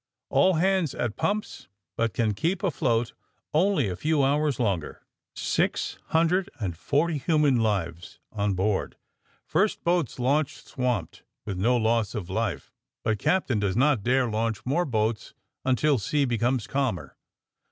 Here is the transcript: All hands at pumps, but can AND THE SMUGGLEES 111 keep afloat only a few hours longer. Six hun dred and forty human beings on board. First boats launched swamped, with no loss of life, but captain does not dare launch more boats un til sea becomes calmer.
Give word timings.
All 0.29 0.55
hands 0.55 0.95
at 0.95 1.15
pumps, 1.15 1.67
but 1.95 2.15
can 2.15 2.29
AND 2.29 2.35
THE 2.35 2.39
SMUGGLEES 2.41 2.81
111 2.81 3.11
keep 3.11 3.13
afloat 3.13 3.13
only 3.53 3.87
a 3.87 3.95
few 3.95 4.23
hours 4.23 4.59
longer. 4.59 5.03
Six 5.35 5.99
hun 6.07 6.25
dred 6.25 6.49
and 6.59 6.75
forty 6.75 7.19
human 7.19 7.61
beings 7.61 8.17
on 8.31 8.55
board. 8.55 8.95
First 9.45 9.83
boats 9.83 10.17
launched 10.17 10.65
swamped, 10.67 11.21
with 11.45 11.59
no 11.59 11.77
loss 11.77 12.15
of 12.15 12.31
life, 12.31 12.71
but 13.03 13.19
captain 13.19 13.59
does 13.59 13.77
not 13.77 14.01
dare 14.01 14.27
launch 14.27 14.65
more 14.65 14.85
boats 14.85 15.35
un 15.63 15.75
til 15.75 15.99
sea 15.99 16.25
becomes 16.25 16.65
calmer. 16.65 17.15